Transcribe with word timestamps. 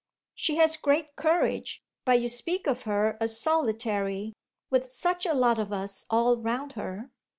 "She 0.33 0.55
has 0.55 0.77
great 0.77 1.15
courage, 1.15 1.83
but 2.05 2.19
you 2.19 2.27
speak 2.27 2.65
of 2.65 2.81
her 2.89 3.17
as 3.21 3.39
solitary 3.39 4.33
with 4.71 4.89
such 4.89 5.27
a 5.27 5.35
lot 5.35 5.59
of 5.59 5.71
us 5.71 6.07
all 6.09 6.37
round 6.37 6.73
her?" 6.73 7.11